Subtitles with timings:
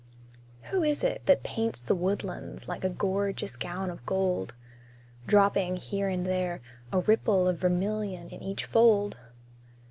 [0.71, 4.55] Who is it that paints the woodlands Like a gorgeous gown of gold;
[5.27, 6.59] Dropping, here and there,
[6.91, 9.15] a ripple Of vermilion in each fold?